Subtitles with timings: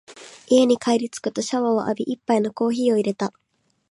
[0.47, 3.31] 家に帰りつくとシャワーを浴び、一杯のコーヒーを淹れた。